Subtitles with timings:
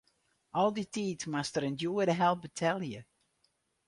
[0.59, 3.01] Al dy tiid moast er in djoere help betelje.